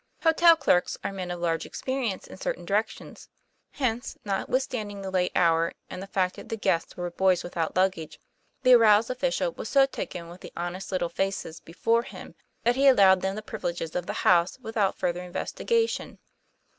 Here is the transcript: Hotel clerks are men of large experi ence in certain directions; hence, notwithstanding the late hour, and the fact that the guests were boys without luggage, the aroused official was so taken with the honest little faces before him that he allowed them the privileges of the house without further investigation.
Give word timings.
Hotel 0.23 0.55
clerks 0.55 0.97
are 1.03 1.11
men 1.13 1.29
of 1.29 1.39
large 1.39 1.63
experi 1.63 2.11
ence 2.11 2.25
in 2.25 2.35
certain 2.35 2.65
directions; 2.65 3.29
hence, 3.73 4.17
notwithstanding 4.25 5.03
the 5.03 5.11
late 5.11 5.31
hour, 5.35 5.73
and 5.91 6.01
the 6.01 6.07
fact 6.07 6.37
that 6.37 6.49
the 6.49 6.57
guests 6.57 6.97
were 6.97 7.11
boys 7.11 7.43
without 7.43 7.75
luggage, 7.75 8.19
the 8.63 8.73
aroused 8.73 9.11
official 9.11 9.51
was 9.51 9.69
so 9.69 9.85
taken 9.85 10.27
with 10.27 10.41
the 10.41 10.53
honest 10.57 10.91
little 10.91 11.07
faces 11.07 11.59
before 11.59 12.01
him 12.01 12.33
that 12.63 12.75
he 12.75 12.87
allowed 12.87 13.21
them 13.21 13.35
the 13.35 13.43
privileges 13.43 13.95
of 13.95 14.07
the 14.07 14.13
house 14.25 14.57
without 14.59 14.97
further 14.97 15.21
investigation. 15.21 16.17